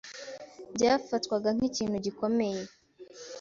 byafatwaga 0.75 1.49
nk’ikintu 1.55 1.97
gikomeye 2.05 2.61